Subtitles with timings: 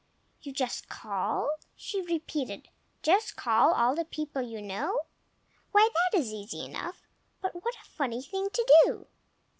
[0.41, 2.69] "You just call!" she repeated.
[3.03, 5.01] "Just call all the people you know.
[5.73, 7.03] Why, that is easy enough,
[7.39, 9.05] but what a funny thing to do!"